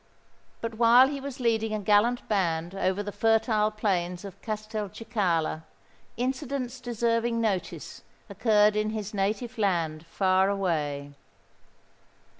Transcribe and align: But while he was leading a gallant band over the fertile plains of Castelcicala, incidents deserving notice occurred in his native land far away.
But 0.61 0.79
while 0.79 1.09
he 1.09 1.21
was 1.21 1.39
leading 1.39 1.75
a 1.75 1.79
gallant 1.79 2.27
band 2.27 2.73
over 2.73 3.03
the 3.03 3.11
fertile 3.11 3.69
plains 3.69 4.25
of 4.25 4.41
Castelcicala, 4.41 5.63
incidents 6.17 6.79
deserving 6.79 7.39
notice 7.39 8.01
occurred 8.27 8.75
in 8.75 8.89
his 8.89 9.13
native 9.13 9.59
land 9.59 10.07
far 10.07 10.49
away. 10.49 11.13